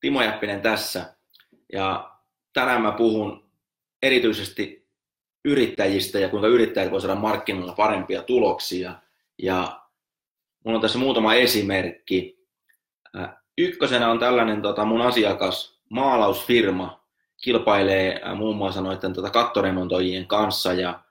Timo 0.00 0.22
Jäppinen 0.22 0.60
tässä. 0.60 1.14
Ja 1.72 2.10
tänään 2.52 2.82
mä 2.82 2.92
puhun 2.92 3.50
erityisesti 4.02 4.88
yrittäjistä 5.44 6.18
ja 6.18 6.28
kuinka 6.28 6.48
yrittäjät 6.48 6.90
voi 6.90 7.00
saada 7.00 7.20
markkinoilla 7.20 7.72
parempia 7.72 8.22
tuloksia. 8.22 8.94
Ja 9.38 9.82
mulla 10.64 10.76
on 10.76 10.82
tässä 10.82 10.98
muutama 10.98 11.34
esimerkki. 11.34 12.38
Ykkösenä 13.58 14.10
on 14.10 14.18
tällainen 14.18 14.62
tota, 14.62 14.84
mun 14.84 15.02
asiakas, 15.02 15.80
maalausfirma, 15.90 17.04
kilpailee 17.42 18.20
muun 18.34 18.56
muassa 18.56 18.80
noiden 18.80 19.12
tota, 19.12 19.30
kattoremontoijien 19.30 20.26
kanssa 20.26 20.72
ja 20.72 21.02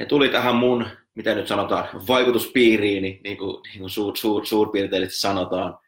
he 0.00 0.06
tuli 0.06 0.28
tähän 0.28 0.56
mun, 0.56 0.86
mitä 1.14 1.34
nyt 1.34 1.46
sanotaan, 1.46 1.88
vaikutuspiiriin, 2.08 3.02
niin, 3.02 3.20
niin 3.24 3.36
kuin, 3.36 3.62
niin 3.62 3.78
kuin 3.78 3.90
suur, 3.90 4.16
suur, 4.16 4.46
suurpiirteellisesti 4.46 5.20
sanotaan, 5.20 5.78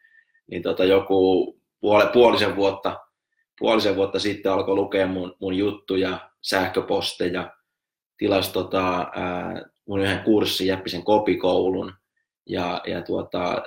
niin 0.47 0.61
tota, 0.61 0.85
joku 0.85 1.60
puole, 1.81 2.07
puolisen, 2.13 2.55
vuotta, 2.55 2.99
puolisen 3.59 3.95
vuotta 3.95 4.19
sitten 4.19 4.51
alkoi 4.51 4.75
lukea 4.75 5.07
mun, 5.07 5.35
mun 5.39 5.53
juttuja, 5.53 6.29
sähköposteja, 6.41 7.55
tilasi 8.17 8.53
tota, 8.53 9.11
ää, 9.15 9.61
mun 9.87 9.99
yhden 9.99 10.23
kurssin, 10.23 10.67
Jäppisen 10.67 11.03
kopikoulun, 11.03 11.93
ja, 12.45 12.81
ja 12.87 13.01
tuota, 13.01 13.63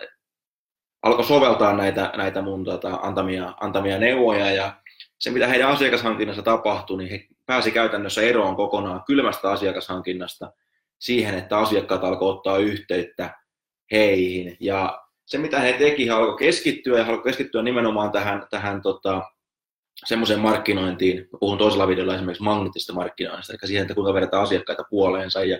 alkoi 1.02 1.24
soveltaa 1.24 1.76
näitä, 1.76 2.12
näitä 2.16 2.42
mun 2.42 2.64
tota, 2.64 2.98
antamia, 3.02 3.54
antamia 3.60 3.98
neuvoja, 3.98 4.50
ja 4.50 4.76
se 5.18 5.30
mitä 5.30 5.46
heidän 5.46 5.70
asiakashankinnassa 5.70 6.42
tapahtui, 6.42 6.98
niin 6.98 7.10
he 7.10 7.26
pääsi 7.46 7.70
käytännössä 7.70 8.22
eroon 8.22 8.56
kokonaan 8.56 9.04
kylmästä 9.06 9.50
asiakashankinnasta 9.50 10.52
siihen, 10.98 11.34
että 11.34 11.58
asiakkaat 11.58 12.04
alkoivat 12.04 12.36
ottaa 12.36 12.58
yhteyttä 12.58 13.40
heihin. 13.92 14.56
Ja 14.60 15.03
se, 15.26 15.38
mitä 15.38 15.60
he 15.60 15.72
teki, 15.72 16.06
he 16.06 16.12
alkoi 16.12 16.38
keskittyä 16.38 16.98
ja 16.98 17.06
alkoi 17.06 17.24
keskittyä 17.24 17.62
nimenomaan 17.62 18.12
tähän, 18.12 18.46
tähän 18.50 18.82
tota, 18.82 19.22
semmoiseen 20.06 20.40
markkinointiin. 20.40 21.28
Mä 21.32 21.38
puhun 21.40 21.58
toisella 21.58 21.88
videolla 21.88 22.14
esimerkiksi 22.14 22.42
magneettista 22.42 22.92
markkinoinnista, 22.92 23.52
eli 23.52 23.68
siihen, 23.68 23.82
että 23.82 23.94
kuinka 23.94 24.14
vedetään 24.14 24.42
asiakkaita 24.42 24.84
puoleensa. 24.90 25.44
Ja 25.44 25.58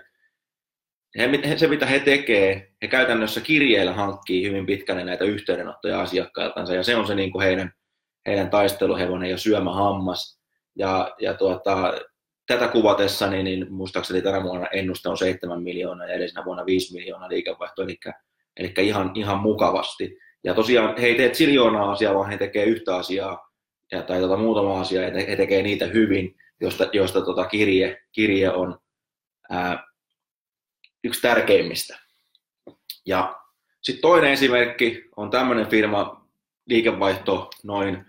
he, 1.18 1.56
se, 1.56 1.66
mitä 1.66 1.86
he 1.86 1.98
tekee, 1.98 2.72
he 2.82 2.88
käytännössä 2.88 3.40
kirjeillä 3.40 3.92
hankkii 3.92 4.48
hyvin 4.48 4.66
pitkälle 4.66 5.04
näitä 5.04 5.24
yhteydenottoja 5.24 6.00
asiakkailtansa, 6.00 6.74
ja 6.74 6.82
se 6.82 6.96
on 6.96 7.06
se 7.06 7.14
niin 7.14 7.32
kuin 7.32 7.42
heidän, 7.42 7.72
heidän 8.26 8.50
taisteluhevonen 8.50 9.30
ja 9.30 9.38
syömähammas. 9.38 10.40
Ja, 10.78 11.14
ja 11.20 11.34
tuota, 11.34 11.94
tätä 12.46 12.68
kuvatessa, 12.68 13.30
niin, 13.30 13.44
niin 13.44 13.72
muistaakseni 13.72 14.22
tänä 14.22 14.42
vuonna 14.42 14.66
ennuste 14.66 15.08
on 15.08 15.18
7 15.18 15.62
miljoonaa 15.62 16.06
ja 16.06 16.14
edellisenä 16.14 16.44
vuonna 16.44 16.66
5 16.66 16.94
miljoonaa 16.94 17.28
liikevaihtoa, 17.28 17.84
eli 17.84 17.98
Eli 18.56 18.72
ihan, 18.78 19.10
ihan 19.14 19.38
mukavasti. 19.38 20.18
Ja 20.44 20.54
tosiaan 20.54 20.98
he 20.98 21.06
ei 21.06 21.14
tee 21.14 21.34
siljoonaa 21.34 21.92
asiaa, 21.92 22.14
vaan 22.14 22.30
he 22.30 22.38
tekee 22.38 22.64
yhtä 22.64 22.96
asiaa 22.96 23.50
ja, 23.92 24.02
tai 24.02 24.20
tota, 24.20 24.36
muutama 24.36 24.80
asia, 24.80 25.02
ja 25.02 25.26
he 25.26 25.36
tekee 25.36 25.62
niitä 25.62 25.86
hyvin, 25.86 26.36
josta, 26.60 26.88
josta 26.92 27.20
tota 27.20 27.44
kirje, 27.44 28.02
kirje 28.12 28.50
on 28.50 28.78
ää, 29.50 29.84
yksi 31.04 31.22
tärkeimmistä. 31.22 31.98
Ja 33.06 33.40
sitten 33.82 34.02
toinen 34.02 34.30
esimerkki 34.30 35.04
on 35.16 35.30
tämmöinen 35.30 35.66
firma, 35.66 36.26
liikevaihto 36.66 37.50
noin 37.62 38.04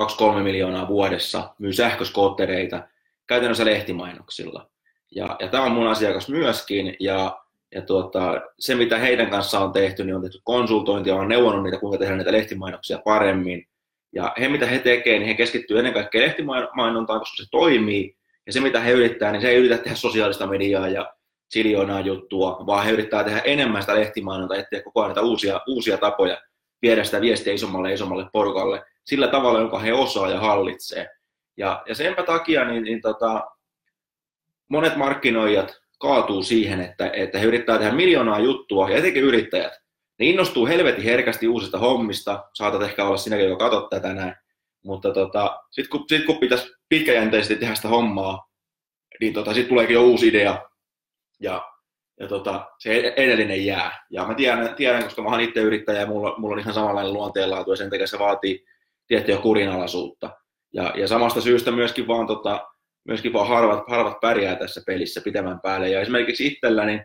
2-3 0.00 0.04
miljoonaa 0.42 0.88
vuodessa, 0.88 1.54
myy 1.58 1.72
sähköskoottereita 1.72 2.88
käytännössä 3.26 3.64
lehtimainoksilla. 3.64 4.70
Ja, 5.10 5.36
ja 5.40 5.48
tämä 5.48 5.64
on 5.64 5.72
mun 5.72 5.86
asiakas 5.86 6.28
myöskin, 6.28 6.96
ja 7.00 7.44
ja 7.74 7.82
tuota, 7.82 8.40
se, 8.58 8.74
mitä 8.74 8.98
heidän 8.98 9.30
kanssaan 9.30 9.64
on 9.64 9.72
tehty, 9.72 10.04
niin 10.04 10.16
on 10.16 10.22
tehty 10.22 10.38
konsultointia, 10.44 11.14
on 11.14 11.28
neuvonut 11.28 11.62
niitä, 11.62 11.78
kuinka 11.78 11.98
tehdä 11.98 12.16
niitä 12.16 12.32
lehtimainoksia 12.32 12.98
paremmin. 13.04 13.66
Ja 14.12 14.34
he, 14.40 14.48
mitä 14.48 14.66
he 14.66 14.78
tekevät, 14.78 15.18
niin 15.18 15.28
he 15.28 15.34
keskittyy 15.34 15.78
ennen 15.78 15.92
kaikkea 15.92 16.22
lehtimainontaan, 16.22 17.18
koska 17.18 17.42
se 17.42 17.50
toimii. 17.50 18.16
Ja 18.46 18.52
se, 18.52 18.60
mitä 18.60 18.80
he 18.80 18.92
yrittää, 18.92 19.32
niin 19.32 19.42
se 19.42 19.48
ei 19.48 19.56
yritä 19.56 19.78
tehdä 19.78 19.96
sosiaalista 19.96 20.46
mediaa 20.46 20.88
ja 20.88 21.14
siljoonaa 21.48 22.00
juttua, 22.00 22.66
vaan 22.66 22.84
he 22.84 22.90
yrittää 22.90 23.24
tehdä 23.24 23.38
enemmän 23.38 23.82
sitä 23.82 23.94
lehtimainontaa, 23.94 24.56
etsiä 24.56 24.82
koko 24.82 25.02
ajan 25.02 25.24
uusia, 25.24 25.60
uusia 25.68 25.98
tapoja 25.98 26.38
viedä 26.82 27.04
sitä 27.04 27.20
viestiä 27.20 27.52
isommalle 27.52 27.88
ja 27.88 27.94
isommalle 27.94 28.26
porukalle 28.32 28.82
sillä 29.04 29.28
tavalla, 29.28 29.60
jonka 29.60 29.78
he 29.78 29.92
osaa 29.92 30.30
ja 30.30 30.40
hallitsee. 30.40 31.08
Ja, 31.56 31.82
ja 31.88 31.94
senpä 31.94 32.22
takia 32.22 32.64
niin, 32.64 32.82
niin 32.82 33.00
tota, 33.00 33.50
monet 34.68 34.96
markkinoijat 34.96 35.80
kaatuu 36.00 36.42
siihen, 36.42 36.80
että, 36.80 37.10
että 37.12 37.38
he 37.38 37.46
yrittää 37.46 37.78
tehdä 37.78 37.92
miljoonaa 37.92 38.38
juttua, 38.38 38.90
ja 38.90 38.96
etenkin 38.96 39.22
yrittäjät, 39.22 39.72
ne 40.18 40.26
innostuu 40.26 40.66
helvetin 40.66 41.04
herkästi 41.04 41.48
uusista 41.48 41.78
hommista, 41.78 42.44
saatat 42.54 42.82
ehkä 42.82 43.04
olla 43.04 43.16
sinäkin, 43.16 43.48
joka 43.48 43.64
katsot 43.64 43.90
tätä 43.90 44.14
näin, 44.14 44.34
mutta 44.84 45.12
tota, 45.12 45.60
sitten 45.70 45.90
kun, 45.98 46.04
sit 46.08 46.26
kun 46.26 46.38
pitäisi 46.38 46.72
pitkäjänteisesti 46.88 47.56
tehdä 47.56 47.74
sitä 47.74 47.88
hommaa, 47.88 48.50
niin 49.20 49.32
tota, 49.32 49.54
sitten 49.54 49.68
tuleekin 49.68 49.94
jo 49.94 50.02
uusi 50.02 50.28
idea, 50.28 50.68
ja, 51.40 51.64
ja 52.20 52.28
tota, 52.28 52.66
se 52.78 53.14
edellinen 53.16 53.66
jää. 53.66 54.06
Ja 54.10 54.26
mä 54.26 54.34
tiedän, 54.34 54.74
tiedän 54.74 55.04
koska 55.04 55.22
mä 55.22 55.28
oon 55.28 55.40
itse 55.40 55.60
yrittäjä, 55.60 56.00
ja 56.00 56.06
mulla, 56.06 56.34
mulla 56.38 56.54
on 56.54 56.60
ihan 56.60 56.74
samanlainen 56.74 57.12
luonteenlaatu, 57.12 57.70
ja 57.70 57.76
sen 57.76 57.90
takia 57.90 58.06
se 58.06 58.18
vaatii 58.18 58.64
tiettyä 59.06 59.36
kurinalaisuutta. 59.36 60.30
Ja, 60.72 60.92
ja 60.96 61.08
samasta 61.08 61.40
syystä 61.40 61.70
myöskin 61.70 62.06
vaan 62.06 62.26
tota, 62.26 62.68
myöskin 63.10 63.32
vaan 63.32 63.48
harvat, 63.48 63.84
harvat 63.88 64.20
pärjää 64.20 64.56
tässä 64.56 64.82
pelissä 64.86 65.20
pitemmän 65.20 65.60
päälle. 65.60 65.88
Ja 65.88 66.00
esimerkiksi 66.00 66.46
itselläni, 66.46 67.00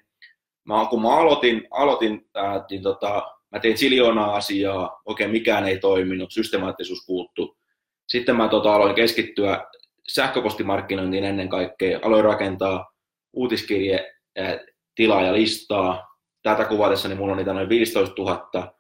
mä, 0.63 0.87
kun 0.89 1.01
mä 1.01 1.17
aloitin, 1.17 1.67
aloitin 1.71 2.29
ää, 2.35 2.65
niin 2.69 2.83
tota, 2.83 3.23
mä 3.51 3.59
tein 3.59 3.77
siljoonaa 3.77 4.35
asiaa, 4.35 5.01
oikein 5.05 5.31
mikään 5.31 5.67
ei 5.67 5.79
toiminut, 5.79 6.31
systemaattisuus 6.31 7.03
puuttu. 7.07 7.57
Sitten 8.07 8.35
mä 8.35 8.47
tota, 8.47 8.75
aloin 8.75 8.95
keskittyä 8.95 9.65
sähköpostimarkkinointiin 10.07 11.23
ennen 11.23 11.49
kaikkea, 11.49 11.99
aloin 12.03 12.23
rakentaa 12.23 12.91
uutiskirje, 13.33 14.13
tilaa 14.95 15.21
ja 15.21 15.33
listaa. 15.33 16.17
Tätä 16.43 16.65
kuvatessa 16.65 17.07
niin 17.07 17.17
mulla 17.17 17.31
on 17.31 17.37
niitä 17.37 17.53
noin 17.53 17.69
15 17.69 18.21
000 18.21 18.73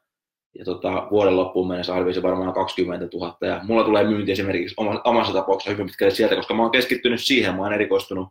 ja 0.59 0.65
tota, 0.65 1.07
vuoden 1.11 1.35
loppuun 1.35 1.67
mennessä 1.67 1.93
arvioisin 1.93 2.23
varmaan 2.23 2.53
20 2.53 3.07
000. 3.13 3.37
Ja 3.41 3.59
mulla 3.63 3.83
tulee 3.83 4.03
myynti 4.03 4.31
esimerkiksi 4.31 4.75
omassa 5.03 5.33
tapauksessa 5.33 5.71
hyvin 5.71 5.85
pitkälle 5.85 6.11
sieltä, 6.11 6.35
koska 6.35 6.53
mä 6.53 6.61
oon 6.61 6.71
keskittynyt 6.71 7.23
siihen, 7.23 7.55
mä 7.55 7.61
oon 7.61 7.73
erikoistunut, 7.73 8.27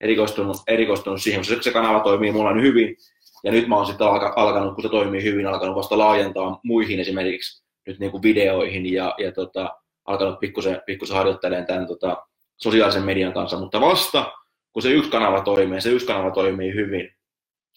erikoistunut, 0.00 0.56
erikoistunut 0.66 1.22
siihen, 1.22 1.40
koska 1.40 1.62
se 1.62 1.70
kanava 1.70 2.00
toimii 2.00 2.32
mulla 2.32 2.54
nyt 2.54 2.64
hyvin. 2.64 2.96
Ja 3.44 3.52
nyt 3.52 3.68
mä 3.68 3.76
oon 3.76 3.86
sitten 3.86 4.06
alkanut, 4.36 4.74
kun 4.74 4.82
se 4.82 4.88
toimii 4.88 5.22
hyvin, 5.22 5.46
alkanut 5.46 5.76
vasta 5.76 5.98
laajentaa 5.98 6.60
muihin 6.62 7.00
esimerkiksi 7.00 7.64
nyt 7.86 7.98
niin 7.98 8.10
kuin 8.10 8.22
videoihin 8.22 8.92
ja, 8.92 9.14
ja 9.18 9.32
tota, 9.32 9.70
alkanut 10.04 10.40
pikkusen, 10.40 10.82
pikkusen 10.86 11.16
harjoittelemaan 11.16 11.66
tämän 11.66 11.86
tota, 11.86 12.26
sosiaalisen 12.56 13.04
median 13.04 13.32
kanssa, 13.32 13.58
mutta 13.58 13.80
vasta 13.80 14.32
kun 14.72 14.82
se 14.82 14.90
yksi 14.90 15.10
kanava 15.10 15.40
toimii, 15.40 15.80
se 15.80 15.90
yksi 15.90 16.06
kanava 16.06 16.30
toimii 16.30 16.74
hyvin. 16.74 17.14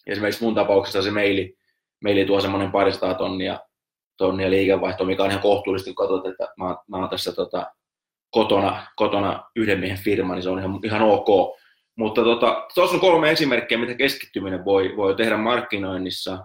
Esimerkiksi 0.06 0.44
mun 0.44 0.54
tapauksessa 0.54 1.02
se 1.02 1.10
meili, 1.10 1.56
meili 2.04 2.24
tuo 2.24 2.40
semmoinen 2.40 2.72
parisataa 2.72 3.14
tonnia 3.14 3.58
tonnia 4.22 4.50
liikevaihtoa, 4.50 5.06
mikä 5.06 5.22
on 5.22 5.30
ihan 5.30 5.42
kohtuullisesti, 5.42 5.94
kun 5.94 6.08
katsot, 6.08 6.26
että 6.26 6.48
mä, 6.56 6.76
mä 6.88 6.96
oon 6.96 7.08
tässä 7.08 7.32
tota, 7.32 7.66
kotona, 8.30 8.86
kotona 8.96 9.44
yhden 9.56 9.80
miehen 9.80 9.98
firma, 9.98 10.34
niin 10.34 10.42
se 10.42 10.50
on 10.50 10.58
ihan, 10.58 10.80
ihan 10.84 11.02
ok. 11.02 11.56
Mutta 11.96 12.24
tota, 12.24 12.66
on 12.76 13.00
kolme 13.00 13.30
esimerkkiä, 13.30 13.78
mitä 13.78 13.94
keskittyminen 13.94 14.64
voi, 14.64 14.96
voi 14.96 15.14
tehdä 15.14 15.36
markkinoinnissa 15.36 16.38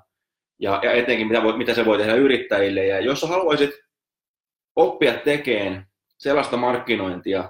ja, 0.60 0.80
ja 0.84 0.92
etenkin 0.92 1.28
mitä, 1.28 1.44
voi, 1.44 1.58
mitä 1.58 1.74
se 1.74 1.86
voi 1.86 1.98
tehdä 1.98 2.14
yrittäjille. 2.14 2.86
Ja 2.86 3.00
jos 3.00 3.22
sä 3.22 3.28
haluaisit 3.28 3.70
oppia 4.76 5.14
tekemään 5.14 5.88
sellaista 6.18 6.58
markkinointia 6.58 7.50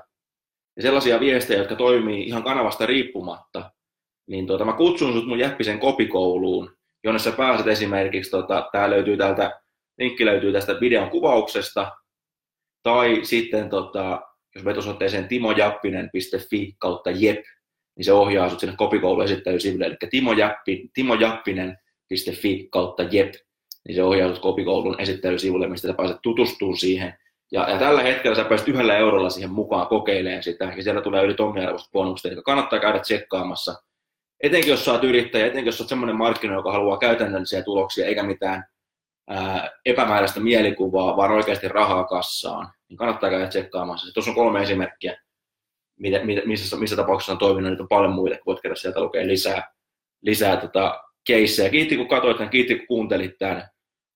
ja 0.75 0.81
sellaisia 0.81 1.19
viestejä, 1.19 1.59
jotka 1.59 1.75
toimii 1.75 2.27
ihan 2.27 2.43
kanavasta 2.43 2.85
riippumatta, 2.85 3.71
niin 4.27 4.47
tota, 4.47 4.65
mä 4.65 4.73
kutsun 4.73 5.13
sut 5.13 5.27
mun 5.27 5.39
Jäppisen 5.39 5.79
kopikouluun, 5.79 6.77
jonne 7.03 7.19
sä 7.19 7.31
pääset 7.31 7.67
esimerkiksi, 7.67 8.31
tota, 8.31 8.69
tää 8.71 8.89
löytyy 8.89 9.17
täältä 9.17 9.61
linkki 9.97 10.25
löytyy 10.25 10.53
tästä 10.53 10.79
videon 10.81 11.09
kuvauksesta, 11.09 11.91
tai 12.83 13.19
sitten 13.23 13.69
tota, 13.69 14.21
jos 14.55 14.65
menet 14.65 14.77
osoitteeseen 14.77 15.27
timojappinen.fi 15.27 16.75
kautta 16.77 17.11
jep, 17.11 17.39
niin 17.97 18.05
se 18.05 18.13
ohjaa 18.13 18.47
sinut 18.47 18.59
sinne 18.59 18.75
kopikoulun 18.75 19.23
esittelysivuille, 19.23 19.85
eli 19.85 19.95
Timo, 20.09 20.33
Jappi, 20.33 20.89
timojappinen.fi 20.93 22.67
kautta 22.71 23.03
jep, 23.03 23.33
niin 23.87 23.95
se 23.95 24.03
ohjaa 24.03 24.27
sinut 24.27 24.41
kopikoulun 24.41 25.01
esittelysivuille, 25.01 25.67
mistä 25.67 25.87
sä 25.87 25.93
pääset 25.93 26.17
tutustumaan 26.21 26.77
siihen, 26.77 27.13
Ja, 27.51 27.69
ja 27.69 27.79
tällä 27.79 28.03
hetkellä 28.03 28.35
sä 28.35 28.43
pääset 28.43 28.67
yhdellä 28.67 28.97
eurolla 28.97 29.29
siihen 29.29 29.51
mukaan 29.51 29.87
kokeilemaan 29.87 30.43
sitä, 30.43 30.73
ja 30.77 30.83
siellä 30.83 31.01
tulee 31.01 31.23
yli 31.23 31.33
tonniarvoista 31.33 31.89
bonuksia, 31.91 32.31
eli 32.31 32.41
kannattaa 32.41 32.79
käydä 32.79 32.99
tsekkaamassa. 32.99 33.75
Etenkin 34.43 34.69
jos 34.69 34.85
sä 34.85 34.91
oot 34.91 35.03
yrittäjä, 35.03 35.45
etenkin 35.45 35.65
jos 35.65 35.77
sä 35.77 35.83
oot 35.83 35.89
semmoinen 35.89 36.15
markkinoija, 36.15 36.59
joka 36.59 36.71
haluaa 36.71 36.97
käytännöllisiä 36.97 37.63
tuloksia, 37.63 38.05
eikä 38.05 38.23
mitään 38.23 38.63
ää, 39.29 39.71
epämääräistä 39.85 40.39
mielikuvaa, 40.39 41.17
vaan 41.17 41.31
oikeasti 41.31 41.67
rahaa 41.67 42.03
kassaan, 42.03 42.73
niin 42.89 42.97
kannattaa 42.97 43.29
käydä 43.29 43.47
tsekkaamassa. 43.47 44.13
Tuossa 44.13 44.31
on 44.31 44.35
kolme 44.35 44.61
esimerkkiä, 44.61 45.17
mitä, 45.99 46.19
missä, 46.45 46.77
missä 46.77 46.95
tapauksessa 46.95 47.31
on 47.31 47.37
toiminut, 47.37 47.69
niitä 47.71 47.83
on 47.83 47.89
paljon 47.89 48.13
muita, 48.13 48.37
voit 48.45 48.61
käydä 48.61 48.75
sieltä 48.75 49.01
lukea 49.01 49.27
lisää, 49.27 49.71
lisää 50.21 50.57
tota, 50.57 51.03
keissejä. 51.27 51.69
Kiitti 51.69 51.97
kun 51.97 52.07
katsoit 52.07 52.37
tämän, 52.37 52.49
kiitti 52.49 52.75
kun 52.75 52.87
kuuntelit 52.87 53.37
tämän. 53.39 53.69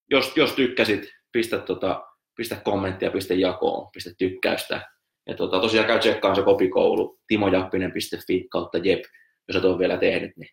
Jos, 0.09 0.37
jos 0.37 0.53
tykkäsit, 0.53 1.09
pistä, 1.31 1.57
tota, 1.57 2.03
pistä 2.37 2.55
kommenttia, 2.55 3.11
pistä 3.11 3.33
jakoon, 3.33 3.89
pistä 3.93 4.09
tykkäystä. 4.17 4.91
Ja 5.27 5.35
tota, 5.35 5.59
tosiaan 5.59 5.87
käy 5.87 5.99
tsekkaan 5.99 6.35
se 6.35 6.41
kopikoulu, 6.41 7.19
timojappinen.fi 7.27 8.47
kautta 8.51 8.77
jep, 8.77 9.03
jos 9.47 9.57
et 9.57 9.65
ole 9.65 9.79
vielä 9.79 9.97
tehnyt, 9.97 10.31
niin 10.37 10.49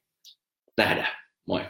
nähdään. 0.76 1.16
Moi. 1.46 1.60